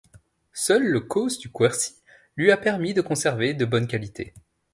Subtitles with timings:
[0.55, 2.01] Seul le causse du Quercy
[2.35, 4.33] lui a permis de conserver de bonnes qualités.